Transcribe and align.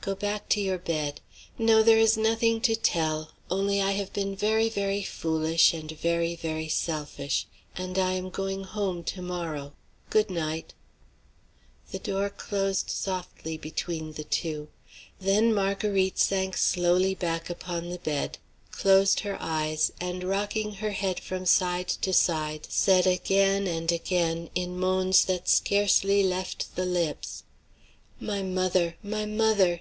Go 0.00 0.16
back 0.16 0.48
to 0.50 0.60
your 0.60 0.78
bed. 0.78 1.20
No, 1.58 1.82
there 1.82 1.98
is 1.98 2.16
nothing 2.16 2.60
to 2.62 2.76
tell; 2.76 3.32
only 3.50 3.82
I 3.82 3.92
have 3.92 4.12
been 4.12 4.36
very, 4.36 4.68
very 4.68 5.02
foolish 5.02 5.72
and 5.74 5.90
very, 5.90 6.36
very 6.36 6.68
selfish, 6.68 7.46
and 7.76 7.98
I 7.98 8.12
am 8.12 8.30
going 8.30 8.62
home 8.64 9.02
to 9.04 9.22
morrow. 9.22 9.74
Good 10.10 10.30
night." 10.30 10.74
The 11.90 11.98
door 11.98 12.30
closed 12.30 12.88
softly 12.88 13.56
between 13.56 14.12
the 14.12 14.22
two. 14.24 14.68
Then 15.20 15.52
Marguerite 15.54 16.20
sank 16.20 16.56
slowly 16.56 17.14
back 17.16 17.50
upon 17.50 17.88
the 17.90 17.98
bed, 18.00 18.38
closed 18.70 19.20
her 19.20 19.36
eyes, 19.40 19.92
and 20.00 20.22
rocking 20.24 20.74
her 20.74 20.92
head 20.92 21.18
from 21.18 21.46
side 21.46 21.88
to 21.88 22.12
side, 22.12 22.66
said 22.70 23.08
again 23.08 23.66
and 23.66 23.90
again, 23.90 24.50
in 24.54 24.78
moans 24.78 25.24
that 25.24 25.48
scarcely 25.48 26.22
left 26.22 26.74
the 26.76 26.86
lips: 26.86 27.42
"My 28.20 28.42
mother! 28.42 28.94
my 29.02 29.26
mother! 29.26 29.74